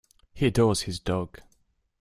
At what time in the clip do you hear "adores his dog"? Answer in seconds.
0.47-1.41